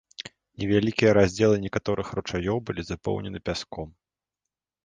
Невялікія 0.61 1.11
раздзелы 1.17 1.55
некаторых 1.65 2.07
ручаёў 2.21 2.57
былі 2.71 2.81
запоўнены 2.91 3.39
пяском. 3.51 3.87